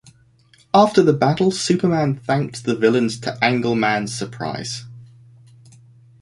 After 0.73 1.03
the 1.03 1.13
battle, 1.13 1.51
Superman 1.51 2.15
thanked 2.15 2.63
the 2.63 2.75
villains 2.75 3.19
to 3.19 3.37
Angle 3.39 3.75
Man's 3.75 4.11
surprise. 4.17 4.85